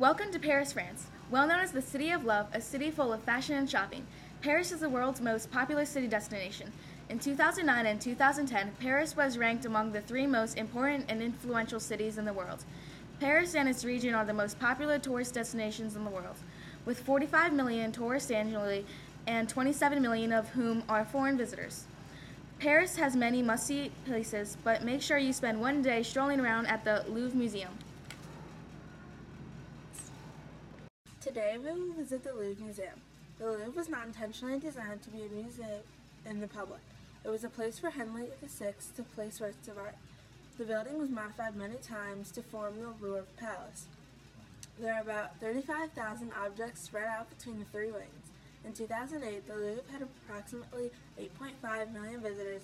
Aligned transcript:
Welcome 0.00 0.32
to 0.32 0.38
Paris, 0.38 0.72
France. 0.72 1.08
Well 1.30 1.46
known 1.46 1.60
as 1.60 1.72
the 1.72 1.82
City 1.82 2.10
of 2.10 2.24
Love, 2.24 2.46
a 2.54 2.60
city 2.62 2.90
full 2.90 3.12
of 3.12 3.22
fashion 3.22 3.54
and 3.56 3.68
shopping, 3.68 4.06
Paris 4.40 4.72
is 4.72 4.80
the 4.80 4.88
world's 4.88 5.20
most 5.20 5.50
popular 5.50 5.84
city 5.84 6.06
destination. 6.06 6.72
In 7.10 7.18
2009 7.18 7.84
and 7.84 8.00
2010, 8.00 8.76
Paris 8.80 9.14
was 9.14 9.36
ranked 9.36 9.66
among 9.66 9.92
the 9.92 10.00
three 10.00 10.26
most 10.26 10.56
important 10.56 11.04
and 11.10 11.20
influential 11.20 11.78
cities 11.78 12.16
in 12.16 12.24
the 12.24 12.32
world. 12.32 12.64
Paris 13.20 13.54
and 13.54 13.68
its 13.68 13.84
region 13.84 14.14
are 14.14 14.24
the 14.24 14.32
most 14.32 14.58
popular 14.58 14.98
tourist 14.98 15.34
destinations 15.34 15.94
in 15.94 16.04
the 16.04 16.10
world, 16.10 16.36
with 16.86 17.00
45 17.00 17.52
million 17.52 17.92
tourists 17.92 18.30
annually 18.30 18.86
and 19.26 19.50
27 19.50 20.00
million 20.00 20.32
of 20.32 20.48
whom 20.48 20.82
are 20.88 21.04
foreign 21.04 21.36
visitors. 21.36 21.84
Paris 22.58 22.96
has 22.96 23.14
many 23.14 23.42
must 23.42 23.66
see 23.66 23.92
places, 24.06 24.56
but 24.64 24.82
make 24.82 25.02
sure 25.02 25.18
you 25.18 25.34
spend 25.34 25.60
one 25.60 25.82
day 25.82 26.02
strolling 26.02 26.40
around 26.40 26.64
at 26.68 26.86
the 26.86 27.04
Louvre 27.06 27.36
Museum. 27.36 27.76
Today 31.20 31.58
we 31.62 31.70
will 31.70 31.92
visit 31.92 32.24
the 32.24 32.32
Louvre 32.32 32.64
Museum. 32.64 32.98
The 33.38 33.44
Louvre 33.44 33.72
was 33.76 33.90
not 33.90 34.06
intentionally 34.06 34.58
designed 34.58 35.02
to 35.02 35.10
be 35.10 35.20
a 35.20 35.28
museum 35.28 35.82
in 36.24 36.40
the 36.40 36.48
public. 36.48 36.80
It 37.22 37.28
was 37.28 37.44
a 37.44 37.50
place 37.50 37.78
for 37.78 37.90
Henry 37.90 38.28
VI 38.42 38.72
to 38.96 39.02
place 39.02 39.38
works 39.38 39.68
of 39.68 39.76
art. 39.76 39.96
The 40.56 40.64
building 40.64 40.96
was 40.98 41.10
modified 41.10 41.56
many 41.56 41.74
times 41.74 42.30
to 42.32 42.42
form 42.42 42.80
the 42.80 42.94
Louvre 43.04 43.26
Palace. 43.36 43.84
There 44.78 44.94
are 44.94 45.02
about 45.02 45.38
35,000 45.40 46.32
objects 46.42 46.84
spread 46.84 47.06
out 47.06 47.28
between 47.28 47.58
the 47.58 47.66
three 47.66 47.90
wings. 47.90 48.30
In 48.64 48.72
2008, 48.72 49.46
the 49.46 49.54
Louvre 49.56 49.92
had 49.92 50.00
approximately 50.00 50.90
8.5 51.20 51.92
million 51.92 52.22
visitors, 52.22 52.62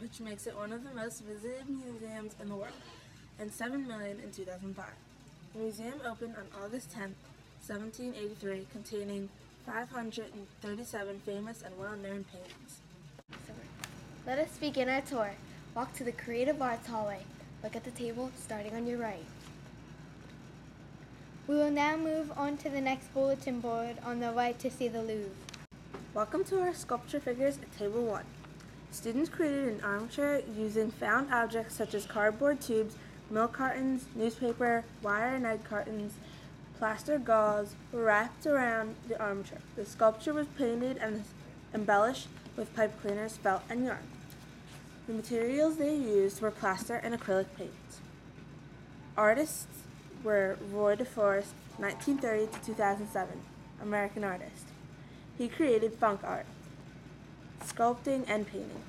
which 0.00 0.18
makes 0.18 0.48
it 0.48 0.56
one 0.56 0.72
of 0.72 0.82
the 0.82 0.92
most 0.92 1.22
visited 1.22 1.68
museums 1.68 2.34
in 2.42 2.48
the 2.48 2.56
world, 2.56 2.82
and 3.38 3.52
7 3.52 3.86
million 3.86 4.18
in 4.18 4.32
2005. 4.32 4.86
The 5.54 5.58
museum 5.60 6.00
opened 6.04 6.34
on 6.34 6.64
August 6.64 6.90
10, 6.90 7.14
1783, 7.68 8.64
containing 8.70 9.28
537 9.66 11.20
famous 11.26 11.62
and 11.62 11.76
well-known 11.76 12.24
paintings. 12.30 12.80
Let 14.24 14.38
us 14.38 14.56
begin 14.58 14.88
our 14.88 15.00
tour. 15.00 15.32
Walk 15.74 15.92
to 15.94 16.04
the 16.04 16.12
Creative 16.12 16.62
Arts 16.62 16.86
Hallway. 16.86 17.24
Look 17.64 17.74
at 17.74 17.82
the 17.82 17.90
table 17.90 18.30
starting 18.38 18.76
on 18.76 18.86
your 18.86 18.98
right. 18.98 19.24
We 21.48 21.56
will 21.56 21.72
now 21.72 21.96
move 21.96 22.30
on 22.36 22.56
to 22.58 22.68
the 22.68 22.80
next 22.80 23.12
bulletin 23.12 23.58
board 23.58 23.96
on 24.04 24.20
the 24.20 24.30
right 24.30 24.56
to 24.60 24.70
see 24.70 24.86
the 24.86 25.02
Louvre. 25.02 25.30
Welcome 26.14 26.44
to 26.44 26.60
our 26.60 26.72
sculpture 26.72 27.18
figures 27.18 27.58
at 27.58 27.76
Table 27.76 28.04
1. 28.04 28.22
Students 28.92 29.28
created 29.28 29.66
an 29.66 29.80
armchair 29.82 30.40
using 30.56 30.92
found 30.92 31.32
objects 31.32 31.74
such 31.74 31.94
as 31.94 32.06
cardboard 32.06 32.60
tubes, 32.60 32.94
milk 33.28 33.54
cartons, 33.54 34.04
newspaper, 34.14 34.84
wire 35.02 35.34
and 35.34 35.44
egg 35.44 35.64
cartons, 35.64 36.14
plaster 36.78 37.18
gauze 37.18 37.74
wrapped 37.92 38.46
around 38.46 38.96
the 39.08 39.20
armchair. 39.20 39.58
The 39.76 39.84
sculpture 39.84 40.34
was 40.34 40.46
painted 40.58 40.98
and 40.98 41.24
embellished 41.74 42.28
with 42.56 42.74
pipe 42.74 43.00
cleaners, 43.00 43.36
felt, 43.36 43.62
and 43.68 43.84
yarn. 43.84 44.06
The 45.06 45.14
materials 45.14 45.76
they 45.76 45.94
used 45.94 46.40
were 46.40 46.50
plaster 46.50 46.96
and 46.96 47.14
acrylic 47.14 47.46
paints. 47.56 48.00
Artists 49.16 49.66
were 50.22 50.58
Roy 50.72 50.96
DeForest, 50.96 51.54
1930 51.78 52.46
to 52.46 52.66
2007, 52.66 53.40
American 53.80 54.24
artist. 54.24 54.66
He 55.38 55.48
created 55.48 55.94
funk 55.94 56.20
art, 56.24 56.46
sculpting, 57.64 58.24
and 58.26 58.46
painting. 58.46 58.82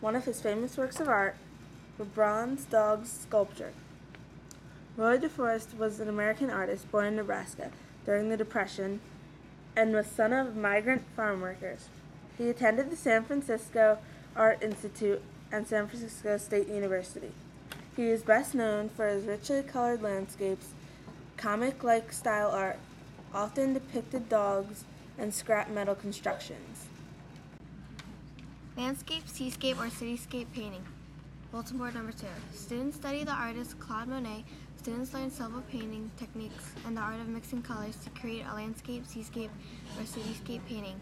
One 0.00 0.16
of 0.16 0.24
his 0.24 0.40
famous 0.40 0.76
works 0.76 0.98
of 0.98 1.08
art 1.08 1.36
were 1.98 2.04
bronze 2.04 2.64
dogs 2.64 3.10
sculpture. 3.10 3.72
Roy 5.00 5.16
DeForest 5.16 5.78
was 5.78 5.98
an 5.98 6.10
American 6.10 6.50
artist 6.50 6.92
born 6.92 7.06
in 7.06 7.16
Nebraska 7.16 7.70
during 8.04 8.28
the 8.28 8.36
Depression 8.36 9.00
and 9.74 9.94
was 9.94 10.06
son 10.06 10.30
of 10.34 10.54
migrant 10.54 11.00
farm 11.16 11.40
workers. 11.40 11.88
He 12.36 12.50
attended 12.50 12.90
the 12.90 12.96
San 12.96 13.24
Francisco 13.24 13.96
Art 14.36 14.62
Institute 14.62 15.22
and 15.50 15.66
San 15.66 15.88
Francisco 15.88 16.36
State 16.36 16.68
University. 16.68 17.32
He 17.96 18.08
is 18.08 18.20
best 18.20 18.54
known 18.54 18.90
for 18.90 19.08
his 19.08 19.24
richly 19.24 19.62
colored 19.62 20.02
landscapes, 20.02 20.66
comic 21.38 21.82
like 21.82 22.12
style 22.12 22.50
art, 22.50 22.78
often 23.32 23.72
depicted 23.72 24.28
dogs, 24.28 24.84
and 25.16 25.32
scrap 25.32 25.70
metal 25.70 25.94
constructions. 25.94 26.88
Landscape, 28.76 29.26
seascape, 29.26 29.78
or 29.78 29.86
cityscape 29.86 30.52
painting. 30.52 30.84
Bulletin 31.50 31.78
board 31.78 31.94
number 31.94 32.12
two. 32.12 32.28
Students 32.54 32.96
study 32.96 33.24
the 33.24 33.32
artist 33.32 33.76
Claude 33.80 34.06
Monet. 34.06 34.44
Students 34.76 35.12
learn 35.12 35.32
several 35.32 35.62
painting 35.62 36.08
techniques 36.16 36.72
and 36.86 36.96
the 36.96 37.00
art 37.00 37.18
of 37.20 37.26
mixing 37.26 37.60
colors 37.60 37.96
to 38.04 38.10
create 38.10 38.44
a 38.48 38.54
landscape, 38.54 39.04
seascape, 39.04 39.50
or 39.98 40.04
cityscape 40.04 40.60
painting. 40.68 41.00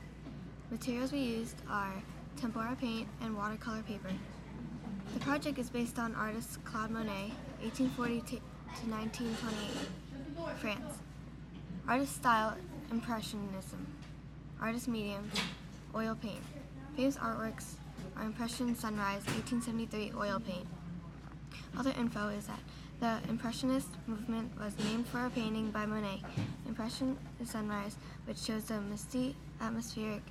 Materials 0.71 1.13
we 1.13 1.19
used 1.19 1.57
are 1.69 1.93
tempera 2.39 2.75
paint 2.81 3.07
and 3.21 3.37
watercolor 3.37 3.83
paper. 3.83 4.09
The 5.13 5.21
project 5.21 5.59
is 5.59 5.69
based 5.69 5.99
on 5.99 6.15
artist 6.15 6.65
Claude 6.65 6.93
Monet, 6.93 7.31
1840 7.61 8.21
to 8.21 8.41
1928, 8.89 10.57
France. 10.57 10.95
Artist 11.87 12.17
style, 12.17 12.57
Impressionism. 12.91 13.87
Artist 14.63 14.89
medium, 14.89 15.31
oil 15.95 16.17
paint. 16.23 16.43
Famous 16.97 17.19
artworks 17.19 17.75
are 18.19 18.25
Impression 18.25 18.75
Sunrise, 18.75 19.25
1873 19.27 20.13
oil 20.17 20.41
paint. 20.41 20.67
Other 21.79 21.93
info 21.99 22.29
is 22.29 22.47
that 22.47 22.61
the 23.01 23.31
Impressionist 23.31 23.89
movement 24.07 24.51
was 24.59 24.77
named 24.85 25.07
for 25.07 25.25
a 25.25 25.31
painting 25.31 25.71
by 25.71 25.87
Monet, 25.87 26.23
Impression 26.67 27.17
Sunrise, 27.45 27.97
which 28.25 28.39
shows 28.39 28.65
the 28.65 28.81
misty 28.81 29.37
atmospheric 29.61 30.23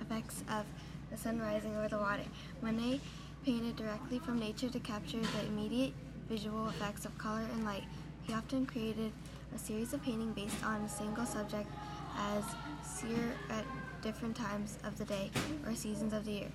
effects 0.00 0.44
of 0.50 0.64
the 1.10 1.16
sun 1.16 1.40
rising 1.40 1.76
over 1.76 1.88
the 1.88 1.98
water. 1.98 2.22
Monet 2.62 3.00
painted 3.44 3.76
directly 3.76 4.18
from 4.18 4.38
nature 4.38 4.68
to 4.68 4.78
capture 4.80 5.20
the 5.20 5.46
immediate 5.46 5.94
visual 6.28 6.68
effects 6.68 7.04
of 7.04 7.16
color 7.18 7.44
and 7.52 7.64
light. 7.64 7.84
He 8.22 8.34
often 8.34 8.66
created 8.66 9.12
a 9.54 9.58
series 9.58 9.92
of 9.92 10.02
paintings 10.02 10.34
based 10.34 10.64
on 10.64 10.82
a 10.82 10.88
single 10.88 11.26
subject 11.26 11.68
as 12.16 12.44
seer 12.82 13.32
at 13.50 13.64
different 14.02 14.36
times 14.36 14.78
of 14.84 14.96
the 14.98 15.04
day 15.04 15.30
or 15.66 15.74
seasons 15.74 16.12
of 16.12 16.24
the 16.24 16.32
year. 16.32 16.48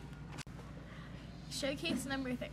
Showcase 1.59 2.07
number 2.07 2.33
three. 2.35 2.47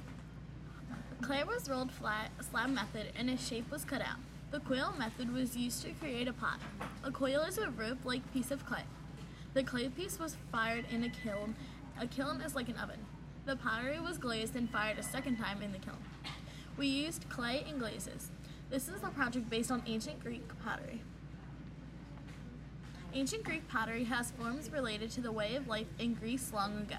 Clay 1.23 1.43
was 1.45 1.71
rolled 1.71 1.91
flat, 1.91 2.31
slab 2.51 2.69
method, 2.69 3.07
and 3.17 3.31
a 3.31 3.37
shape 3.37 3.71
was 3.71 3.85
cut 3.85 4.03
out. 4.03 4.19
The 4.51 4.61
coil 4.61 4.93
method 4.99 5.33
was 5.33 5.57
used 5.57 5.83
to 5.83 5.93
create 5.93 6.29
a 6.29 6.35
pot. 6.35 6.61
A 7.03 7.11
coil 7.11 7.41
is 7.43 7.57
a 7.57 7.71
rope-like 7.71 8.31
piece 8.35 8.51
of 8.51 8.67
clay. 8.67 8.83
The 9.55 9.63
clay 9.63 9.89
piece 9.89 10.19
was 10.19 10.37
fired 10.53 10.85
in 10.91 11.03
a 11.03 11.09
kiln. 11.09 11.55
A 11.99 12.07
kiln 12.07 12.43
is 12.43 12.55
like 12.55 12.69
an 12.69 12.77
oven. 12.77 12.99
The 13.47 13.57
pottery 13.57 14.01
was 14.01 14.19
glazed 14.19 14.55
and 14.55 14.69
fired 14.69 14.99
a 14.99 15.03
second 15.03 15.39
time 15.39 15.63
in 15.63 15.73
the 15.73 15.79
kiln. 15.79 15.97
We 16.77 16.87
used 16.87 17.29
clay 17.31 17.65
and 17.67 17.81
glazes. 17.81 18.31
This 18.69 18.87
is 18.87 19.03
a 19.03 19.09
project 19.09 19.49
based 19.49 19.71
on 19.71 19.83
ancient 19.87 20.21
Greek 20.21 20.47
pottery. 20.63 21.01
Ancient 23.15 23.45
Greek 23.45 23.67
pottery 23.67 24.05
has 24.05 24.31
forms 24.33 24.71
related 24.71 25.11
to 25.13 25.23
the 25.23 25.33
way 25.33 25.57
of 25.57 25.69
life 25.69 25.89
in 25.99 26.15
Greece 26.15 26.53
long 26.53 26.77
ago. 26.77 26.97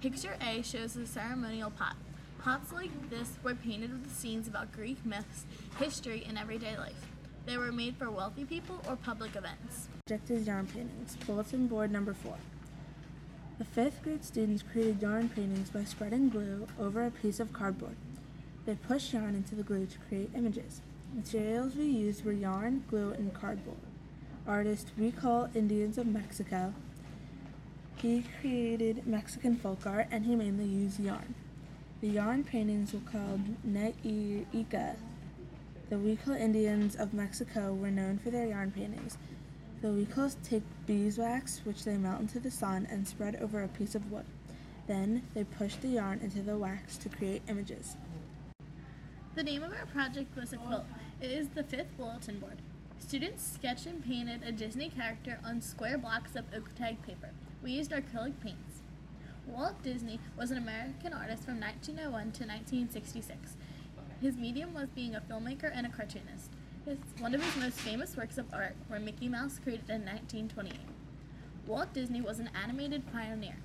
Picture 0.00 0.36
A 0.40 0.62
shows 0.62 0.94
a 0.94 1.04
ceremonial 1.04 1.70
pot. 1.70 1.96
Pots 2.38 2.72
like 2.72 3.10
this 3.10 3.32
were 3.42 3.56
painted 3.56 3.90
with 3.90 4.14
scenes 4.14 4.46
about 4.46 4.70
Greek 4.70 5.04
myths, 5.04 5.44
history, 5.76 6.24
and 6.28 6.38
everyday 6.38 6.76
life. 6.76 7.08
They 7.46 7.56
were 7.56 7.72
made 7.72 7.96
for 7.96 8.08
wealthy 8.08 8.44
people 8.44 8.80
or 8.88 8.94
public 8.94 9.34
events. 9.34 9.88
Project 10.06 10.30
is 10.30 10.46
yarn 10.46 10.68
paintings. 10.68 11.16
Bulletin 11.26 11.66
board 11.66 11.90
number 11.90 12.14
four. 12.14 12.36
The 13.58 13.64
fifth 13.64 14.04
grade 14.04 14.24
students 14.24 14.62
created 14.62 15.02
yarn 15.02 15.30
paintings 15.30 15.70
by 15.70 15.82
spreading 15.82 16.28
glue 16.28 16.68
over 16.78 17.04
a 17.04 17.10
piece 17.10 17.40
of 17.40 17.52
cardboard. 17.52 17.96
They 18.66 18.76
pushed 18.76 19.12
yarn 19.12 19.34
into 19.34 19.56
the 19.56 19.64
glue 19.64 19.86
to 19.86 19.98
create 20.08 20.30
images. 20.32 20.80
Materials 21.12 21.74
we 21.74 21.86
used 21.86 22.24
were 22.24 22.30
yarn, 22.30 22.84
glue, 22.88 23.14
and 23.14 23.34
cardboard. 23.34 23.78
Artist 24.46 24.92
Huichol 24.96 25.56
Indians 25.56 25.98
of 25.98 26.06
Mexico. 26.06 26.72
He 28.00 28.22
created 28.40 29.08
Mexican 29.08 29.56
folk 29.56 29.84
art 29.84 30.06
and 30.12 30.24
he 30.24 30.36
mainly 30.36 30.66
used 30.66 31.00
yarn. 31.00 31.34
The 32.00 32.08
yarn 32.08 32.44
paintings 32.44 32.92
were 32.92 33.00
called 33.00 33.40
Ne'ica. 33.66 34.94
The 35.90 35.96
Huichol 35.96 36.38
Indians 36.38 36.94
of 36.94 37.12
Mexico 37.12 37.74
were 37.74 37.90
known 37.90 38.18
for 38.18 38.30
their 38.30 38.46
yarn 38.46 38.70
paintings. 38.70 39.18
The 39.82 39.88
Huichols 39.88 40.36
take 40.44 40.62
beeswax, 40.86 41.62
which 41.64 41.82
they 41.84 41.96
melt 41.96 42.20
into 42.20 42.38
the 42.38 42.52
sun 42.52 42.86
and 42.88 43.08
spread 43.08 43.34
over 43.42 43.64
a 43.64 43.68
piece 43.68 43.96
of 43.96 44.12
wood. 44.12 44.26
Then 44.86 45.24
they 45.34 45.42
push 45.42 45.74
the 45.74 45.88
yarn 45.88 46.20
into 46.20 46.40
the 46.40 46.56
wax 46.56 46.98
to 46.98 47.08
create 47.08 47.42
images. 47.48 47.96
The 49.34 49.42
name 49.42 49.64
of 49.64 49.72
our 49.72 49.86
project 49.86 50.36
was 50.36 50.52
a 50.52 50.56
quilt. 50.58 50.84
It 51.20 51.32
is 51.32 51.48
the 51.48 51.64
fifth 51.64 51.96
bulletin 51.96 52.38
board. 52.38 52.58
Students 53.00 53.54
sketched 53.54 53.86
and 53.86 54.04
painted 54.04 54.44
a 54.44 54.52
Disney 54.52 54.88
character 54.88 55.40
on 55.44 55.60
square 55.60 55.98
blocks 55.98 56.36
of 56.36 56.44
oak 56.54 56.76
tag 56.76 57.02
paper. 57.02 57.30
We 57.62 57.72
used 57.72 57.90
acrylic 57.90 58.40
paints. 58.40 58.82
Walt 59.46 59.82
Disney 59.82 60.20
was 60.36 60.50
an 60.50 60.58
American 60.58 61.12
artist 61.12 61.44
from 61.44 61.58
1901 61.58 62.10
to 62.32 62.44
1966. 62.44 63.56
His 64.20 64.36
medium 64.36 64.74
was 64.74 64.88
being 64.94 65.14
a 65.14 65.20
filmmaker 65.20 65.70
and 65.72 65.86
a 65.86 65.90
cartoonist. 65.90 66.50
His, 66.84 66.98
one 67.18 67.34
of 67.34 67.42
his 67.42 67.56
most 67.56 67.80
famous 67.80 68.16
works 68.16 68.38
of 68.38 68.46
art 68.52 68.76
were 68.88 69.00
Mickey 69.00 69.28
Mouse, 69.28 69.58
created 69.58 69.90
in 69.90 70.04
1928. 70.04 70.78
Walt 71.66 71.92
Disney 71.92 72.20
was 72.20 72.38
an 72.38 72.50
animated 72.62 73.10
pioneer. 73.12 73.56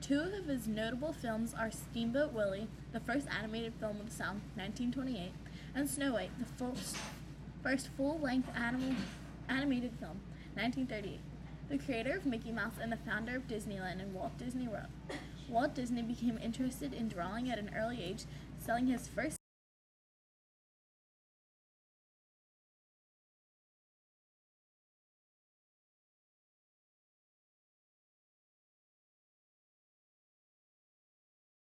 Two 0.00 0.20
of 0.20 0.46
his 0.46 0.66
notable 0.66 1.12
films 1.12 1.52
are 1.52 1.70
Steamboat 1.70 2.32
Willie, 2.32 2.68
the 2.92 3.00
first 3.00 3.26
animated 3.36 3.74
film 3.74 3.98
with 3.98 4.12
sound, 4.12 4.40
1928, 4.54 5.32
and 5.74 5.88
Snow 5.88 6.14
White, 6.14 6.30
the 6.38 6.46
first, 6.46 6.96
first 7.62 7.88
full-length 7.96 8.48
anim- 8.56 9.04
animated 9.48 9.92
film, 9.98 10.20
1938. 10.54 11.20
The 11.70 11.78
creator 11.78 12.16
of 12.16 12.26
Mickey 12.26 12.50
Mouse 12.50 12.74
and 12.82 12.90
the 12.90 12.96
founder 12.96 13.36
of 13.36 13.46
Disneyland 13.46 14.02
and 14.02 14.12
Walt 14.12 14.36
Disney 14.36 14.66
World. 14.66 14.88
Walt 15.48 15.72
Disney 15.72 16.02
became 16.02 16.36
interested 16.42 16.92
in 16.92 17.06
drawing 17.06 17.48
at 17.48 17.60
an 17.60 17.70
early 17.76 18.02
age, 18.02 18.24
selling 18.58 18.88
his 18.88 19.06
first 19.06 19.36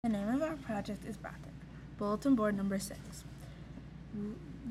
The 0.03 0.09
name 0.09 0.29
of 0.31 0.41
our 0.41 0.57
project 0.57 1.05
is 1.05 1.19
Batik, 1.19 1.53
bulletin 1.99 2.35
board 2.35 2.57
number 2.57 2.79
six. 2.79 2.99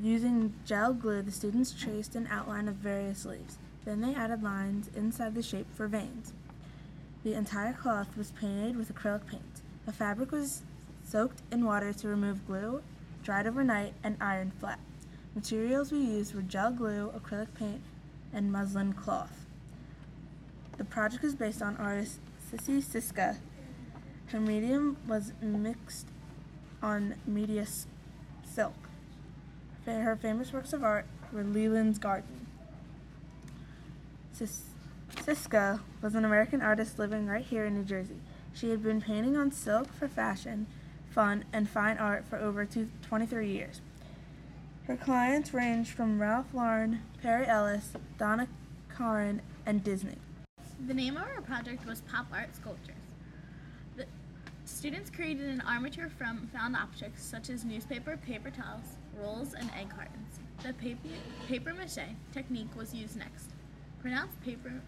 Using 0.02 0.56
gel 0.66 0.96
glue, 0.96 1.22
the 1.22 1.32
students 1.32 1.72
traced 1.72 2.16
an 2.16 2.28
outline 2.32 2.68
of 2.68 2.76
various 2.78 3.26
leaves. 3.26 3.60
Then 3.90 4.02
they 4.02 4.14
added 4.14 4.44
lines 4.44 4.88
inside 4.96 5.34
the 5.34 5.42
shape 5.42 5.66
for 5.74 5.88
veins. 5.88 6.32
The 7.24 7.34
entire 7.34 7.74
cloth 7.74 8.16
was 8.16 8.30
painted 8.40 8.78
with 8.78 8.94
acrylic 8.94 9.26
paint. 9.26 9.64
The 9.88 9.92
fabric 9.92 10.32
was 10.32 10.62
soaked 11.04 11.42
in 11.52 11.66
water 11.66 11.92
to 11.92 12.08
remove 12.08 12.46
glue, 12.46 12.84
dried 13.24 13.48
overnight, 13.48 13.96
and 14.04 14.16
ironed 14.22 14.54
flat. 14.54 14.78
Materials 15.34 15.92
we 15.92 16.02
used 16.02 16.36
were 16.36 16.44
gel 16.44 16.72
glue, 16.72 17.12
acrylic 17.18 17.56
paint, 17.56 17.82
and 18.32 18.52
muslin 18.52 18.94
cloth. 18.94 19.44
The 20.78 20.86
project 20.86 21.24
is 21.24 21.34
based 21.34 21.64
on 21.64 21.76
artist 21.78 22.20
Sissy 22.52 22.84
Siska. 22.84 23.38
Her 24.28 24.40
medium 24.40 24.98
was 25.08 25.34
mixed 25.42 26.06
on 26.84 27.16
media 27.26 27.66
silk. 28.44 28.76
Her 29.88 30.16
famous 30.16 30.54
works 30.54 30.74
of 30.74 30.84
art 30.84 31.08
were 31.34 31.44
Leland's 31.44 31.98
Garden. 31.98 32.39
Sis- 34.40 34.70
Siska 35.18 35.82
was 36.02 36.16
an 36.16 36.24
American 36.24 36.62
artist 36.62 36.98
living 36.98 37.28
right 37.28 37.44
here 37.44 37.66
in 37.66 37.74
New 37.74 37.84
Jersey. 37.84 38.22
She 38.54 38.70
had 38.70 38.82
been 38.82 39.02
painting 39.02 39.36
on 39.36 39.52
silk 39.52 39.92
for 39.92 40.08
fashion, 40.08 40.66
fun, 41.10 41.44
and 41.52 41.68
fine 41.68 41.98
art 41.98 42.24
for 42.26 42.38
over 42.38 42.64
two- 42.64 42.90
23 43.02 43.52
years. 43.52 43.82
Her 44.88 44.96
clients 44.96 45.54
ranged 45.54 45.92
from 45.92 46.22
Ralph 46.22 46.54
Lauren, 46.54 47.02
Perry 47.22 47.48
Ellis, 47.48 47.92
Donna 48.18 48.48
Karan, 48.96 49.42
and 49.66 49.84
Disney. 49.84 50.16
The 50.88 50.94
name 50.94 51.18
of 51.18 51.24
our 51.24 51.42
project 51.42 51.86
was 51.86 52.00
Pop 52.00 52.28
Art 52.32 52.56
Sculptures. 52.56 52.96
The 53.98 54.06
students 54.64 55.10
created 55.10 55.50
an 55.50 55.60
armature 55.68 56.08
from 56.08 56.48
found 56.54 56.78
objects 56.78 57.24
such 57.26 57.50
as 57.50 57.66
newspaper, 57.66 58.16
paper 58.16 58.52
towels, 58.52 58.96
rolls, 59.18 59.54
and 59.54 59.70
egg 59.78 59.90
cartons. 59.90 60.40
The 60.64 60.72
paper, 60.76 61.10
paper 61.50 61.74
mache 61.74 62.16
technique 62.32 62.74
was 62.78 62.94
used 62.94 63.18
next. 63.18 63.50
Pronounced 64.02 64.42
paper 64.42 64.82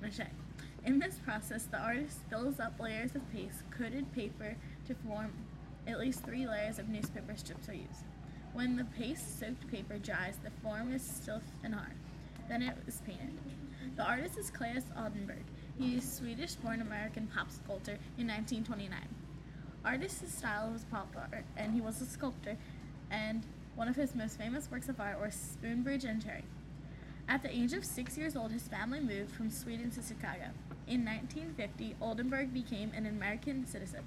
mache. 0.00 0.30
In 0.86 0.98
this 0.98 1.18
process, 1.18 1.64
the 1.64 1.78
artist 1.78 2.20
fills 2.30 2.58
up 2.58 2.80
layers 2.80 3.14
of 3.14 3.30
paste, 3.30 3.62
coated 3.70 4.10
paper 4.12 4.56
to 4.86 4.94
form 4.94 5.32
at 5.86 6.00
least 6.00 6.24
three 6.24 6.46
layers 6.46 6.78
of 6.78 6.88
newspaper 6.88 7.36
strips 7.36 7.68
are 7.68 7.74
used. 7.74 8.04
When 8.54 8.76
the 8.76 8.84
paste 8.84 9.38
soaked 9.38 9.68
paper 9.70 9.98
dries, 9.98 10.38
the 10.42 10.50
form 10.62 10.90
is 10.94 11.02
stiff 11.02 11.42
and 11.62 11.74
hard. 11.74 11.92
Then 12.48 12.62
it 12.62 12.76
is 12.86 13.02
painted. 13.06 13.38
The 13.94 14.02
artist 14.02 14.38
is 14.38 14.50
Claes 14.50 14.84
Oldenburg. 14.96 15.44
He 15.78 15.96
is 15.96 16.10
Swedish-born 16.10 16.80
American 16.80 17.26
pop 17.26 17.50
sculptor 17.50 17.98
in 18.16 18.26
1929. 18.26 18.98
Artist's 19.84 20.32
style 20.32 20.70
was 20.72 20.84
pop 20.84 21.14
art, 21.14 21.44
and 21.58 21.74
he 21.74 21.82
was 21.82 22.00
a 22.00 22.06
sculptor. 22.06 22.56
And 23.10 23.44
one 23.74 23.88
of 23.88 23.96
his 23.96 24.14
most 24.14 24.38
famous 24.38 24.70
works 24.70 24.88
of 24.88 24.98
art 24.98 25.20
were 25.20 25.28
Spoonbridge 25.28 26.04
and 26.04 26.24
Cherry. 26.24 26.44
At 27.28 27.42
the 27.42 27.54
age 27.54 27.72
of 27.72 27.84
six 27.84 28.16
years 28.16 28.36
old, 28.36 28.52
his 28.52 28.68
family 28.68 29.00
moved 29.00 29.32
from 29.32 29.50
Sweden 29.50 29.90
to 29.90 30.02
Chicago. 30.02 30.50
In 30.86 31.04
1950, 31.04 31.96
Oldenburg 32.00 32.54
became 32.54 32.92
an 32.94 33.04
American 33.04 33.66
citizen. 33.66 34.04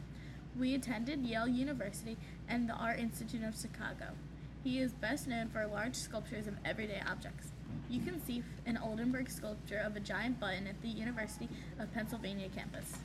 We 0.57 0.73
attended 0.73 1.25
Yale 1.25 1.47
University 1.47 2.17
and 2.47 2.67
the 2.67 2.73
Art 2.73 2.97
Institute 2.97 3.43
of 3.43 3.59
Chicago. 3.59 4.13
He 4.63 4.79
is 4.79 4.93
best 4.93 5.27
known 5.27 5.49
for 5.49 5.67
large 5.67 5.95
sculptures 5.95 6.47
of 6.47 6.55
everyday 6.63 7.01
objects. 7.05 7.51
You 7.89 8.01
can 8.01 8.23
see 8.25 8.43
an 8.65 8.77
Oldenburg 8.77 9.29
sculpture 9.29 9.79
of 9.79 9.95
a 9.95 9.99
giant 9.99 10.39
button 10.39 10.67
at 10.67 10.81
the 10.81 10.87
University 10.87 11.49
of 11.77 11.93
Pennsylvania 11.93 12.47
campus. 12.55 12.99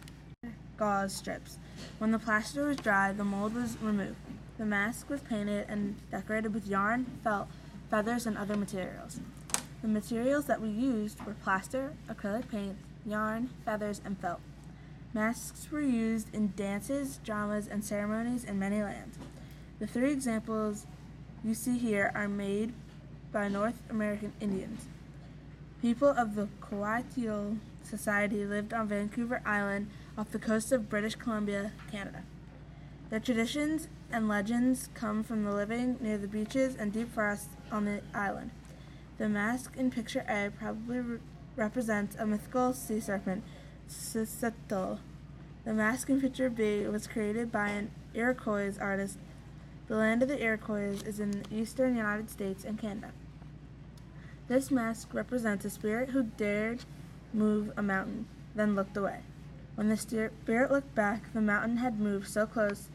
gauze 0.76 1.14
strips. 1.14 1.58
When 1.98 2.10
the 2.12 2.18
plaster 2.18 2.66
was 2.66 2.76
dry, 2.76 3.12
the 3.12 3.24
mold 3.24 3.54
was 3.54 3.76
removed. 3.80 4.16
The 4.58 4.64
mask 4.64 5.10
was 5.10 5.20
painted 5.20 5.66
and 5.68 5.96
decorated 6.10 6.54
with 6.54 6.66
yarn, 6.66 7.06
felt, 7.22 7.48
feathers, 7.90 8.26
and 8.26 8.36
other 8.36 8.56
materials. 8.56 9.20
The 9.84 9.90
materials 9.90 10.46
that 10.46 10.62
we 10.62 10.70
used 10.70 11.22
were 11.26 11.34
plaster, 11.34 11.92
acrylic 12.08 12.48
paint, 12.48 12.78
yarn, 13.04 13.50
feathers, 13.66 14.00
and 14.02 14.18
felt. 14.18 14.40
Masks 15.12 15.70
were 15.70 15.82
used 15.82 16.34
in 16.34 16.54
dances, 16.56 17.20
dramas, 17.22 17.68
and 17.68 17.84
ceremonies 17.84 18.44
in 18.44 18.58
many 18.58 18.82
lands. 18.82 19.18
The 19.80 19.86
three 19.86 20.10
examples 20.10 20.86
you 21.44 21.52
see 21.52 21.76
here 21.76 22.10
are 22.14 22.28
made 22.28 22.72
by 23.30 23.48
North 23.48 23.82
American 23.90 24.32
Indians. 24.40 24.86
People 25.82 26.08
of 26.08 26.34
the 26.34 26.48
Kwakiutl 26.62 27.58
Society 27.82 28.46
lived 28.46 28.72
on 28.72 28.88
Vancouver 28.88 29.42
Island 29.44 29.90
off 30.16 30.30
the 30.30 30.38
coast 30.38 30.72
of 30.72 30.88
British 30.88 31.16
Columbia, 31.16 31.72
Canada. 31.92 32.22
Their 33.10 33.20
traditions 33.20 33.88
and 34.10 34.28
legends 34.28 34.88
come 34.94 35.22
from 35.22 35.44
the 35.44 35.52
living 35.52 35.98
near 36.00 36.16
the 36.16 36.26
beaches 36.26 36.74
and 36.74 36.90
deep 36.90 37.12
forests 37.12 37.50
on 37.70 37.84
the 37.84 38.00
island. 38.14 38.50
The 39.16 39.28
mask 39.28 39.76
in 39.76 39.90
picture 39.90 40.24
A 40.28 40.50
probably 40.50 40.98
re- 40.98 41.18
represents 41.54 42.16
a 42.16 42.26
mythical 42.26 42.72
sea 42.72 42.98
serpent, 42.98 43.44
Sisiutl. 43.88 44.98
The 45.64 45.72
mask 45.72 46.10
in 46.10 46.20
picture 46.20 46.50
B 46.50 46.86
was 46.86 47.06
created 47.06 47.52
by 47.52 47.68
an 47.68 47.90
Iroquois 48.12 48.76
artist. 48.80 49.18
The 49.86 49.96
land 49.96 50.22
of 50.22 50.28
the 50.28 50.42
Iroquois 50.42 51.02
is 51.06 51.20
in 51.20 51.30
the 51.30 51.54
eastern 51.54 51.96
United 51.96 52.28
States 52.28 52.64
and 52.64 52.78
Canada. 52.78 53.12
This 54.48 54.70
mask 54.70 55.14
represents 55.14 55.64
a 55.64 55.70
spirit 55.70 56.10
who 56.10 56.24
dared 56.24 56.84
move 57.32 57.72
a 57.76 57.82
mountain, 57.82 58.26
then 58.54 58.74
looked 58.74 58.96
away. 58.96 59.20
When 59.74 59.88
the 59.88 59.96
spirit 59.96 60.70
looked 60.70 60.94
back, 60.94 61.32
the 61.32 61.40
mountain 61.40 61.78
had 61.78 62.00
moved 62.00 62.28
so 62.28 62.46
close 62.46 62.88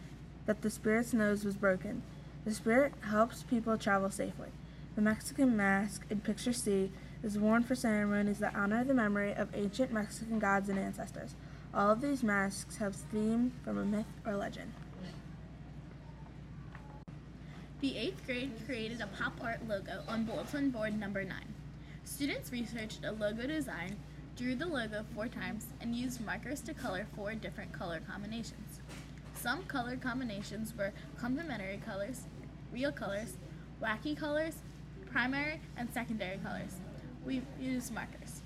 that 0.45 0.61
the 0.61 0.69
spirit's 0.69 1.13
nose 1.13 1.43
was 1.43 1.55
broken. 1.55 2.03
The 2.45 2.53
spirit 2.53 2.93
helps 3.01 3.43
people 3.43 3.77
travel 3.77 4.09
safely. 4.09 4.49
The 4.99 5.05
Mexican 5.05 5.55
mask 5.55 6.05
in 6.09 6.19
picture 6.19 6.51
C 6.51 6.91
is 7.23 7.39
worn 7.39 7.63
for 7.63 7.73
ceremonies 7.73 8.39
that 8.39 8.53
honor 8.53 8.83
the 8.83 8.93
memory 8.93 9.33
of 9.33 9.47
ancient 9.55 9.93
Mexican 9.93 10.39
gods 10.39 10.67
and 10.67 10.77
ancestors. 10.77 11.35
All 11.73 11.89
of 11.89 12.01
these 12.01 12.21
masks 12.21 12.75
have 12.79 12.97
theme 12.97 13.53
from 13.63 13.77
a 13.77 13.85
myth 13.85 14.11
or 14.25 14.35
legend. 14.35 14.73
The 17.79 17.95
eighth 17.95 18.25
grade 18.25 18.51
created 18.65 18.99
a 18.99 19.07
pop 19.07 19.41
art 19.41 19.65
logo 19.69 20.03
on 20.05 20.25
bulletin 20.25 20.69
board 20.69 20.99
number 20.99 21.23
9. 21.23 21.33
Students 22.03 22.51
researched 22.51 23.05
a 23.05 23.13
logo 23.13 23.47
design, 23.47 23.95
drew 24.35 24.53
the 24.53 24.67
logo 24.67 25.05
four 25.15 25.29
times, 25.29 25.67
and 25.79 25.95
used 25.95 26.19
markers 26.25 26.59
to 26.63 26.73
color 26.73 27.07
four 27.15 27.35
different 27.35 27.71
color 27.71 28.01
combinations. 28.05 28.81
Some 29.33 29.63
color 29.63 29.95
combinations 29.95 30.73
were 30.77 30.91
complementary 31.17 31.77
colors, 31.85 32.23
real 32.73 32.91
colors, 32.91 33.37
wacky 33.81 34.17
colors, 34.17 34.55
primary, 35.11 35.59
and 35.77 35.91
secondary 35.93 36.37
colors. 36.37 36.75
We 37.25 37.41
used 37.59 37.93
markers. 37.93 38.41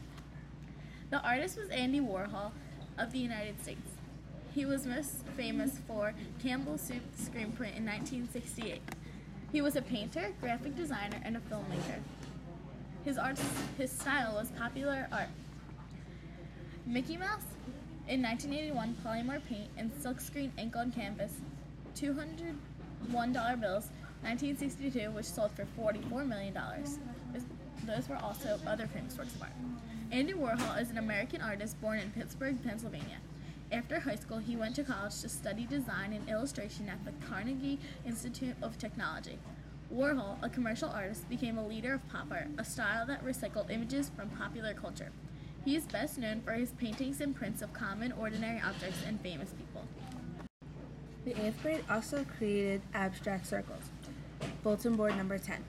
The 1.09 1.19
artist 1.21 1.57
was 1.57 1.69
Andy 1.69 1.99
Warhol 1.99 2.51
of 2.97 3.11
the 3.11 3.19
United 3.19 3.61
States. 3.61 3.89
He 4.53 4.65
was 4.65 4.85
most 4.85 5.25
famous 5.35 5.79
for 5.87 6.13
Campbell 6.41 6.77
Soup 6.77 7.01
screen 7.15 7.51
print 7.51 7.75
in 7.75 7.85
1968. 7.85 8.81
He 9.51 9.61
was 9.61 9.75
a 9.75 9.81
painter, 9.81 10.33
graphic 10.41 10.75
designer, 10.75 11.19
and 11.23 11.37
a 11.37 11.39
filmmaker. 11.39 11.99
His 13.05 13.17
art, 13.17 13.37
his 13.77 13.91
style 13.91 14.35
was 14.35 14.49
popular 14.51 15.07
art. 15.11 15.29
Mickey 16.85 17.17
Mouse 17.17 17.45
in 18.07 18.21
1981, 18.21 18.97
polymer 19.05 19.41
paint 19.47 19.69
and 19.77 19.91
silkscreen 19.93 20.51
ink 20.57 20.75
on 20.75 20.91
canvas. 20.91 21.33
$201 21.95 23.61
bills, 23.61 23.89
1962, 24.23 25.11
which 25.11 25.25
sold 25.25 25.51
for 25.51 25.65
$44 25.79 26.27
million. 26.27 26.57
Those 27.85 28.07
were 28.07 28.15
also 28.15 28.59
other 28.65 28.87
famous 28.87 29.17
works 29.17 29.35
of 29.35 29.41
art. 29.41 29.51
Andy 30.11 30.33
Warhol 30.33 30.81
is 30.81 30.89
an 30.89 30.97
American 30.97 31.41
artist 31.41 31.79
born 31.81 31.99
in 31.99 32.09
Pittsburgh, 32.11 32.57
Pennsylvania. 32.63 33.17
After 33.71 33.99
high 33.99 34.15
school, 34.15 34.37
he 34.37 34.55
went 34.55 34.75
to 34.75 34.83
college 34.83 35.19
to 35.21 35.29
study 35.29 35.65
design 35.65 36.13
and 36.13 36.29
illustration 36.29 36.87
at 36.87 37.03
the 37.03 37.11
Carnegie 37.27 37.79
Institute 38.05 38.55
of 38.61 38.77
Technology. 38.77 39.39
Warhol, 39.93 40.37
a 40.41 40.49
commercial 40.49 40.89
artist, 40.89 41.27
became 41.29 41.57
a 41.57 41.67
leader 41.67 41.93
of 41.93 42.07
pop 42.09 42.27
art, 42.31 42.47
a 42.57 42.63
style 42.63 43.05
that 43.07 43.25
recycled 43.25 43.69
images 43.69 44.09
from 44.15 44.29
popular 44.29 44.73
culture. 44.73 45.11
He 45.65 45.75
is 45.75 45.85
best 45.85 46.17
known 46.17 46.41
for 46.41 46.53
his 46.53 46.71
paintings 46.71 47.19
and 47.19 47.35
prints 47.35 47.61
of 47.61 47.73
common, 47.73 48.11
ordinary 48.13 48.61
objects 48.61 48.99
and 49.05 49.19
famous 49.21 49.51
people. 49.51 49.85
The 51.25 51.45
eighth 51.45 51.61
grade 51.61 51.83
also 51.89 52.25
created 52.37 52.81
abstract 52.93 53.47
circles. 53.47 53.89
Bulletin 54.63 54.95
board 54.95 55.15
number 55.17 55.37
10. 55.37 55.63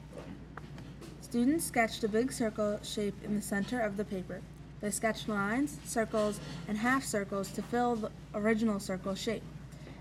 Students 1.21 1.65
sketched 1.65 2.05
a 2.05 2.09
big 2.09 2.33
circle 2.33 2.79
shape 2.83 3.15
in 3.25 3.35
the 3.35 3.43
center 3.43 3.81
of 3.81 3.97
the 3.97 4.05
paper. 4.05 4.41
They 4.81 4.91
sketched 4.91 5.29
lines, 5.29 5.79
circles, 5.85 6.41
and 6.69 6.79
half 6.79 7.05
circles 7.05 7.51
to 7.53 7.63
fill 7.63 7.97
the 7.97 8.11
original 8.35 8.79
circle 8.79 9.15
shape. 9.15 9.43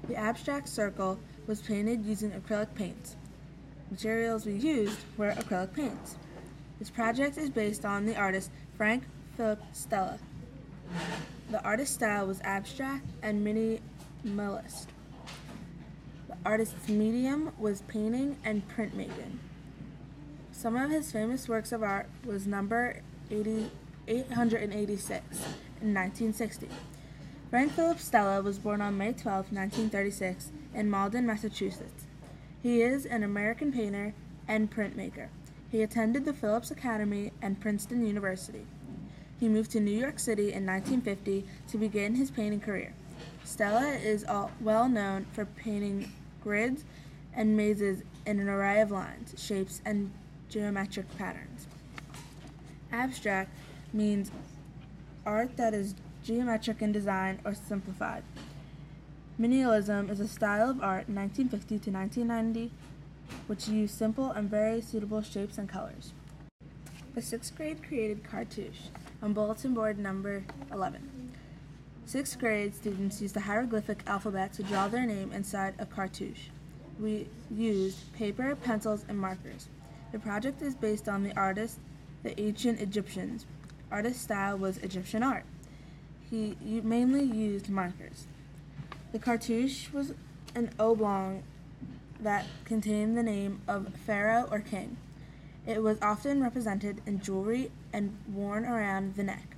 The 0.07 0.15
abstract 0.15 0.67
circle 0.67 1.17
was 1.47 1.61
painted 1.61 2.05
using 2.05 2.31
acrylic 2.31 2.75
paints. 2.75 3.15
Materials 3.89 4.45
we 4.45 4.53
used 4.53 4.99
were 5.17 5.31
acrylic 5.31 5.73
paints. 5.73 6.17
This 6.79 6.89
project 6.89 7.37
is 7.37 7.49
based 7.49 7.85
on 7.85 8.05
the 8.05 8.15
artist 8.15 8.51
Frank 8.75 9.03
Philip 9.37 9.61
Stella. 9.71 10.19
The 11.49 11.63
artist's 11.63 11.95
style 11.95 12.27
was 12.27 12.41
abstract 12.41 13.05
and 13.21 13.45
minimalist. 13.45 14.87
Artist's 16.45 16.89
medium 16.89 17.53
was 17.57 17.83
painting 17.83 18.37
and 18.43 18.67
printmaking. 18.67 19.37
Some 20.51 20.75
of 20.75 20.89
his 20.89 21.11
famous 21.11 21.47
works 21.47 21.71
of 21.71 21.81
art 21.81 22.07
was 22.25 22.45
number 22.45 23.01
80, 23.31 23.71
886 24.07 25.23
in 25.81 25.93
1960. 25.93 26.67
Frank 27.49 27.71
Philip 27.71 27.99
Stella 27.99 28.41
was 28.41 28.57
born 28.57 28.81
on 28.81 28.97
May 28.97 29.13
12, 29.13 29.51
1936, 29.51 30.51
in 30.73 30.89
Malden, 30.89 31.25
Massachusetts. 31.25 32.05
He 32.61 32.81
is 32.81 33.05
an 33.05 33.23
American 33.23 33.71
painter 33.71 34.13
and 34.47 34.69
printmaker. 34.69 35.27
He 35.71 35.81
attended 35.81 36.25
the 36.25 36.33
Phillips 36.33 36.71
Academy 36.71 37.31
and 37.41 37.59
Princeton 37.59 38.05
University. 38.05 38.65
He 39.39 39.47
moved 39.47 39.71
to 39.71 39.79
New 39.79 39.97
York 39.97 40.19
City 40.19 40.51
in 40.53 40.65
1950 40.65 41.45
to 41.69 41.77
begin 41.77 42.15
his 42.15 42.31
painting 42.31 42.59
career. 42.59 42.93
Stella 43.43 43.87
is 43.93 44.25
all, 44.25 44.51
well 44.59 44.89
known 44.89 45.25
for 45.31 45.45
painting 45.45 46.11
grids 46.43 46.83
and 47.35 47.57
mazes 47.57 48.03
in 48.25 48.39
an 48.39 48.49
array 48.49 48.81
of 48.81 48.91
lines, 48.91 49.33
shapes, 49.37 49.81
and 49.85 50.11
geometric 50.49 51.17
patterns. 51.17 51.67
Abstract 52.91 53.51
means 53.91 54.31
art 55.25 55.57
that 55.57 55.73
is 55.73 55.95
geometric 56.23 56.81
in 56.81 56.91
design 56.91 57.39
or 57.43 57.53
simplified. 57.53 58.23
Minimalism 59.39 60.09
is 60.11 60.19
a 60.19 60.27
style 60.27 60.69
of 60.69 60.81
art 60.81 61.09
1950 61.09 61.79
to 61.79 61.91
1990 61.91 62.71
which 63.47 63.67
used 63.67 63.97
simple 63.97 64.31
and 64.31 64.49
very 64.49 64.81
suitable 64.81 65.21
shapes 65.21 65.57
and 65.57 65.67
colors. 65.67 66.13
The 67.15 67.21
sixth 67.21 67.55
grade 67.55 67.83
created 67.83 68.23
cartouche 68.23 68.89
on 69.21 69.33
bulletin 69.33 69.73
board 69.73 69.97
number 69.97 70.43
11. 70.71 71.12
Sixth 72.05 72.37
grade 72.37 72.75
students 72.75 73.21
used 73.21 73.33
the 73.33 73.39
hieroglyphic 73.39 74.03
alphabet 74.05 74.53
to 74.53 74.63
draw 74.63 74.87
their 74.87 75.05
name 75.05 75.31
inside 75.31 75.73
a 75.79 75.85
cartouche. 75.85 76.49
We 76.99 77.27
used 77.49 78.13
paper, 78.13 78.55
pencils, 78.55 79.05
and 79.07 79.17
markers. 79.17 79.69
The 80.11 80.19
project 80.19 80.61
is 80.61 80.75
based 80.75 81.07
on 81.07 81.23
the 81.23 81.35
artist, 81.35 81.79
the 82.21 82.39
ancient 82.39 82.81
Egyptians. 82.81 83.45
Artist's 83.89 84.21
style 84.21 84.57
was 84.57 84.77
Egyptian 84.79 85.23
art. 85.23 85.45
He 86.29 86.55
mainly 86.61 87.23
used 87.23 87.69
markers. 87.69 88.27
The 89.11 89.19
cartouche 89.19 89.91
was 89.91 90.13
an 90.55 90.71
oblong 90.79 91.43
that 92.19 92.45
contained 92.65 93.17
the 93.17 93.23
name 93.23 93.61
of 93.67 93.93
pharaoh 94.05 94.47
or 94.51 94.59
king. 94.59 94.97
It 95.65 95.81
was 95.81 95.97
often 96.01 96.43
represented 96.43 97.01
in 97.05 97.21
jewelry 97.21 97.71
and 97.91 98.17
worn 98.27 98.65
around 98.65 99.15
the 99.15 99.23
neck. 99.23 99.52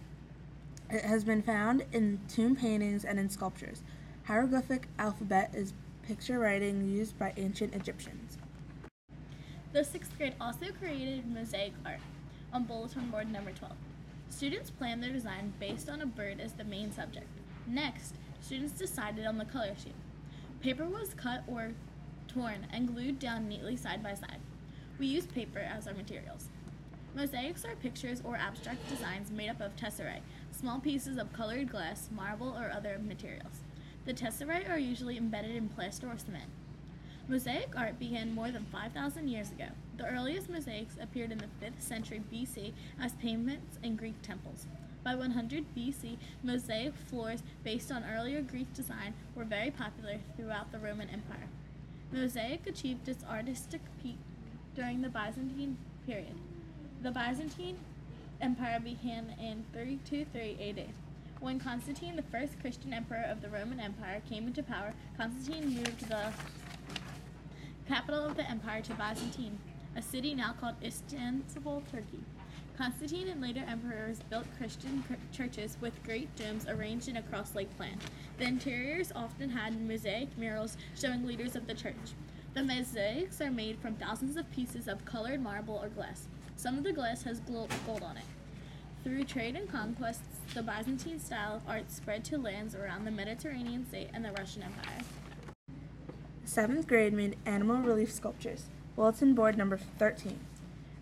It 0.90 1.04
has 1.04 1.24
been 1.24 1.42
found 1.42 1.84
in 1.92 2.20
tomb 2.28 2.56
paintings 2.56 3.06
and 3.06 3.20
in 3.20 3.30
sculptures. 3.30 3.82
Hieroglyphic 4.26 4.88
alphabet 5.00 5.52
is 5.54 5.74
picture 6.04 6.38
writing 6.38 6.88
used 6.88 7.18
by 7.18 7.34
ancient 7.38 7.74
Egyptians. 7.74 8.38
The 9.74 9.84
sixth 9.84 10.16
grade 10.18 10.36
also 10.40 10.68
created 10.80 11.28
mosaic 11.28 11.74
art 11.86 12.00
on 12.54 12.64
bulletin 12.64 13.10
board 13.10 13.32
number 13.32 13.52
12. 13.52 13.74
Students 14.30 14.70
planned 14.70 15.02
their 15.02 15.12
design 15.12 15.54
based 15.60 15.90
on 15.90 16.02
a 16.02 16.06
bird 16.06 16.40
as 16.40 16.54
the 16.54 16.64
main 16.64 16.92
subject. 16.92 17.28
Next, 17.68 18.14
students 18.40 18.74
decided 18.74 19.26
on 19.26 19.38
the 19.38 19.46
color 19.46 19.74
scheme. 19.78 19.94
Paper 20.62 20.86
was 20.86 21.16
cut 21.16 21.44
or 21.48 21.74
torn 22.28 22.68
and 22.72 22.94
glued 22.94 23.18
down 23.18 23.50
neatly 23.50 23.76
side 23.76 24.04
by 24.04 24.14
side. 24.14 24.40
We 25.00 25.08
used 25.08 25.34
paper 25.34 25.60
as 25.60 25.88
our 25.88 25.94
materials. 25.94 26.50
Mosaics 27.16 27.66
are 27.66 27.76
pictures 27.76 28.22
or 28.24 28.36
abstract 28.36 28.88
designs 28.90 29.32
made 29.32 29.50
up 29.50 29.62
of 29.62 29.76
tesserae, 29.76 30.20
small 30.56 30.80
pieces 30.80 31.18
of 31.18 31.34
colored 31.34 31.70
glass, 31.70 32.10
marble, 32.16 32.56
or 32.58 32.72
other 32.72 33.00
materials. 33.00 33.62
The 34.06 34.14
tesserae 34.14 34.70
are 34.70 34.80
usually 34.80 35.18
embedded 35.18 35.56
in 35.56 35.70
plaster 35.70 36.08
or 36.08 36.18
cement. 36.18 36.50
Mosaic 37.28 37.76
art 37.76 37.98
began 37.98 38.36
more 38.36 38.52
than 38.52 38.66
5,000 38.72 39.28
years 39.28 39.52
ago. 39.52 39.66
The 39.98 40.06
earliest 40.06 40.50
mosaics 40.50 40.96
appeared 41.02 41.32
in 41.32 41.40
the 41.40 41.66
5th 41.66 41.82
century 41.82 42.22
BC 42.32 42.74
as 43.02 43.14
pavements 43.14 43.80
in 43.82 43.96
Greek 43.96 44.22
temples. 44.22 44.68
By 45.04 45.16
100 45.16 45.66
BC, 45.76 46.18
mosaic 46.44 46.94
floors 47.08 47.44
based 47.64 47.92
on 47.92 48.04
earlier 48.04 48.42
Greek 48.42 48.72
design 48.74 49.14
were 49.36 49.44
very 49.44 49.72
popular 49.72 50.18
throughout 50.36 50.72
the 50.72 50.80
Roman 50.80 51.10
Empire. 51.10 51.48
Mosaic 52.12 52.68
achieved 52.68 53.10
its 53.10 53.24
artistic 53.24 53.82
peak 54.02 54.18
during 54.76 55.02
the 55.02 55.10
Byzantine 55.10 55.78
period. 56.06 56.36
The 57.02 57.12
Byzantine 57.12 57.78
Empire 58.42 58.80
began 58.80 59.34
in 59.40 59.64
323 59.72 60.70
AD. 60.70 60.90
When 61.40 61.60
Constantine, 61.60 62.16
the 62.16 62.24
first 62.24 62.60
Christian 62.60 62.94
emperor 62.94 63.26
of 63.28 63.42
the 63.42 63.50
Roman 63.50 63.80
Empire, 63.80 64.22
came 64.28 64.48
into 64.48 64.62
power, 64.62 64.94
Constantine 65.18 65.70
moved 65.70 66.10
the 66.10 66.32
capital 67.88 68.26
of 68.26 68.36
the 68.36 68.50
empire 68.50 68.82
to 68.82 68.94
Byzantine, 68.94 69.60
a 69.96 70.02
city 70.02 70.34
now 70.34 70.54
called 70.60 70.76
Istanbul, 70.84 71.84
Turkey. 71.92 72.24
Constantine 72.78 73.30
and 73.30 73.42
later 73.42 73.64
emperors 73.68 74.20
built 74.30 74.46
Christian 74.58 75.04
churches 75.32 75.78
with 75.80 76.04
great 76.04 76.36
domes 76.36 76.68
arranged 76.68 77.08
in 77.08 77.16
a 77.18 77.22
cross-like 77.22 77.76
plan. 77.78 77.98
The 78.38 78.46
interiors 78.46 79.14
often 79.16 79.50
had 79.50 79.80
mosaic 79.80 80.38
murals 80.38 80.76
showing 81.00 81.26
leaders 81.26 81.56
of 81.56 81.68
the 81.68 81.74
church. 81.74 82.14
The 82.54 82.64
mosaics 82.64 83.40
are 83.40 83.52
made 83.52 83.80
from 83.80 83.96
thousands 83.96 84.36
of 84.36 84.52
pieces 84.52 84.90
of 84.90 85.06
colored 85.06 85.42
marble 85.42 85.80
or 85.82 85.88
glass. 85.88 86.28
Some 86.56 86.78
of 86.78 86.84
the 86.84 86.94
glass 86.94 87.24
has 87.24 87.40
gold 87.42 88.04
on 88.04 88.18
it. 88.18 88.24
Through 89.04 89.26
trade 89.26 89.56
and 89.56 89.70
conquests, 89.70 90.40
the 90.54 90.64
Byzantine 90.64 91.20
style 91.20 91.58
of 91.58 91.62
art 91.68 91.92
spread 91.92 92.26
to 92.26 92.38
lands 92.38 92.74
around 92.74 93.06
the 93.06 93.12
Mediterranean 93.12 93.86
Sea 93.90 94.08
and 94.14 94.26
the 94.26 94.32
Russian 94.32 94.64
Empire. 94.64 95.04
Seventh 96.44 96.88
grade 96.88 97.14
made 97.14 97.38
animal 97.46 97.78
relief 97.78 98.12
sculptures. 98.12 98.66
Bulletin 98.96 99.34
board 99.36 99.58
number 99.58 99.78
13. 99.78 100.40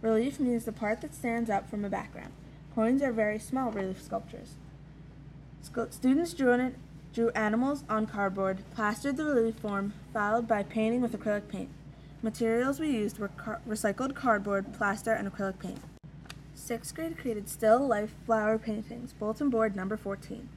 Relief 0.02 0.40
means 0.40 0.66
the 0.66 0.72
part 0.72 1.00
that 1.02 1.14
stands 1.14 1.50
up 1.50 1.70
from 1.70 1.86
a 1.86 1.90
background. 1.90 2.34
Coins 2.76 3.02
are 3.02 3.14
very 3.14 3.40
small 3.40 3.72
relief 3.72 4.02
sculptures. 4.02 4.56
students 5.92 6.34
drew, 6.34 6.74
drew 7.14 7.30
animals 7.30 7.84
on 7.88 8.08
cardboard, 8.08 8.64
plastered 8.74 9.16
the 9.16 9.24
relief 9.24 9.56
form, 9.56 9.94
followed 10.12 10.48
by 10.48 10.64
painting 10.64 11.02
with 11.02 11.18
acrylic 11.18 11.48
paint. 11.48 11.70
Materials 12.24 12.80
we 12.80 12.90
used 12.90 13.20
were 13.20 13.28
car- 13.28 13.62
recycled 13.68 14.16
cardboard, 14.16 14.74
plaster, 14.74 15.12
and 15.12 15.32
acrylic 15.32 15.60
paint. 15.60 15.80
Sixth 16.56 16.96
grade 16.96 17.18
created 17.18 17.48
still 17.48 17.86
life 17.86 18.16
flower 18.26 18.58
paintings, 18.58 19.14
bulletin 19.14 19.52
board 19.52 19.76
number 19.76 19.98
14. 19.98 20.50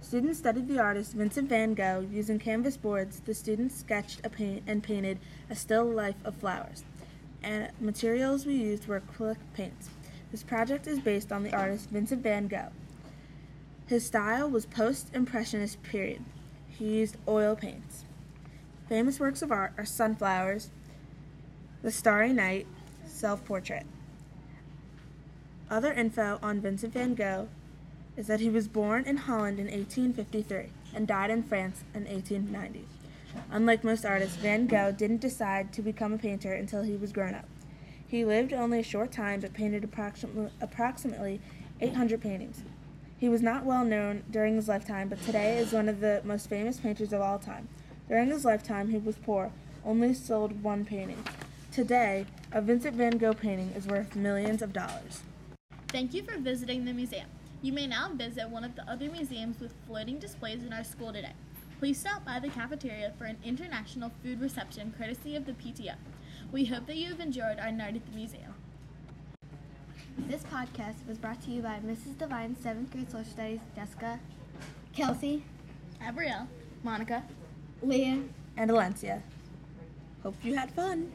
Students 0.00 0.38
studied 0.38 0.68
the 0.68 0.78
artist 0.78 1.14
Vincent 1.14 1.48
van 1.48 1.74
Gogh 1.74 2.06
using 2.12 2.38
canvas 2.38 2.76
boards. 2.76 3.20
The 3.20 3.34
students 3.34 3.74
sketched 3.74 4.20
a 4.24 4.28
paint 4.28 4.62
and 4.68 4.82
painted 4.82 5.18
a 5.50 5.56
still 5.56 5.86
life 5.86 6.22
of 6.24 6.36
flowers 6.36 6.84
and 7.44 7.68
materials 7.78 8.46
we 8.46 8.54
used 8.54 8.88
were 8.88 9.00
acrylic 9.00 9.36
paints. 9.52 9.90
This 10.30 10.42
project 10.42 10.86
is 10.86 10.98
based 10.98 11.30
on 11.30 11.42
the 11.42 11.54
artist 11.54 11.90
Vincent 11.90 12.22
van 12.22 12.48
Gogh. 12.48 12.72
His 13.86 14.06
style 14.06 14.48
was 14.48 14.66
post-impressionist 14.66 15.82
period. 15.82 16.24
He 16.66 16.98
used 16.98 17.18
oil 17.28 17.54
paints. 17.54 18.04
Famous 18.88 19.20
works 19.20 19.42
of 19.42 19.52
art 19.52 19.74
are 19.76 19.84
Sunflowers, 19.84 20.70
The 21.84 21.90
Starry 21.90 22.32
Night, 22.32 22.66
Self-Portrait. 23.06 23.84
Other 25.70 25.92
info 25.92 26.38
on 26.42 26.62
Vincent 26.62 26.94
van 26.94 27.14
Gogh 27.14 27.48
is 28.16 28.26
that 28.26 28.40
he 28.40 28.48
was 28.48 28.68
born 28.68 29.04
in 29.04 29.18
Holland 29.18 29.58
in 29.58 29.66
1853 29.66 30.70
and 30.94 31.06
died 31.06 31.28
in 31.28 31.42
France 31.42 31.84
in 31.94 32.06
1890. 32.06 32.86
Unlike 33.50 33.84
most 33.84 34.06
artists, 34.06 34.36
Van 34.36 34.66
Gogh 34.66 34.92
didn't 34.92 35.20
decide 35.20 35.74
to 35.74 35.82
become 35.82 36.14
a 36.14 36.16
painter 36.16 36.54
until 36.54 36.84
he 36.84 36.96
was 36.96 37.12
grown 37.12 37.34
up. 37.34 37.44
He 38.08 38.24
lived 38.24 38.54
only 38.54 38.78
a 38.80 38.82
short 38.82 39.12
time 39.12 39.40
but 39.40 39.52
painted 39.52 39.84
approximately 39.84 41.40
800 41.82 42.18
paintings. 42.18 42.62
He 43.18 43.28
was 43.28 43.42
not 43.42 43.66
well 43.66 43.84
known 43.84 44.22
during 44.30 44.56
his 44.56 44.68
lifetime, 44.68 45.10
but 45.10 45.22
today 45.22 45.58
is 45.58 45.74
one 45.74 45.90
of 45.90 46.00
the 46.00 46.22
most 46.24 46.48
famous 46.48 46.80
painters 46.80 47.12
of 47.12 47.20
all 47.20 47.38
time. 47.38 47.68
During 48.08 48.30
his 48.30 48.46
lifetime, 48.46 48.88
he 48.88 48.96
was 48.96 49.16
poor, 49.16 49.52
only 49.84 50.14
sold 50.14 50.62
one 50.62 50.86
painting. 50.86 51.22
Today, 51.74 52.24
a 52.52 52.62
Vincent 52.62 52.94
van 52.94 53.18
Gogh 53.18 53.34
painting 53.34 53.70
is 53.70 53.88
worth 53.88 54.14
millions 54.14 54.62
of 54.62 54.72
dollars. 54.72 55.22
Thank 55.88 56.14
you 56.14 56.22
for 56.22 56.38
visiting 56.38 56.84
the 56.84 56.92
museum. 56.92 57.26
You 57.62 57.72
may 57.72 57.88
now 57.88 58.10
visit 58.14 58.48
one 58.48 58.62
of 58.62 58.76
the 58.76 58.88
other 58.88 59.10
museums 59.10 59.58
with 59.58 59.74
floating 59.84 60.20
displays 60.20 60.62
in 60.62 60.72
our 60.72 60.84
school 60.84 61.12
today. 61.12 61.32
Please 61.80 61.98
stop 61.98 62.24
by 62.24 62.38
the 62.38 62.48
cafeteria 62.48 63.12
for 63.18 63.24
an 63.24 63.38
international 63.44 64.12
food 64.22 64.40
reception 64.40 64.94
courtesy 64.96 65.34
of 65.34 65.46
the 65.46 65.52
PTO. 65.52 65.96
We 66.52 66.66
hope 66.66 66.86
that 66.86 66.94
you 66.94 67.08
have 67.08 67.18
enjoyed 67.18 67.58
our 67.58 67.72
night 67.72 67.96
at 67.96 68.06
the 68.06 68.16
museum. 68.16 68.54
This 70.16 70.44
podcast 70.44 71.04
was 71.08 71.18
brought 71.18 71.42
to 71.42 71.50
you 71.50 71.60
by 71.60 71.80
Mrs. 71.84 72.16
Devine's 72.16 72.64
7th 72.64 72.92
grade 72.92 73.10
social 73.10 73.32
studies, 73.32 73.60
Jessica, 73.74 74.20
Kelsey, 74.94 75.42
Gabrielle. 75.98 76.46
Monica. 76.84 77.24
Leah, 77.82 78.22
And 78.56 78.70
Alencia. 78.70 79.22
Hope 80.22 80.36
you 80.44 80.54
had 80.54 80.70
fun. 80.70 81.10